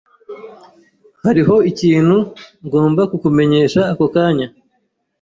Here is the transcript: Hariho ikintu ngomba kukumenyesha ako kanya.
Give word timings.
Hariho 1.23 1.55
ikintu 1.71 2.17
ngomba 2.65 3.01
kukumenyesha 3.11 3.81
ako 3.91 4.05
kanya. 4.13 4.47